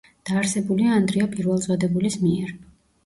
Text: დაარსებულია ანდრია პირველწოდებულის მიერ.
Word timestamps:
დაარსებულია 0.27 0.95
ანდრია 1.01 1.27
პირველწოდებულის 1.35 2.17
მიერ. 2.27 2.55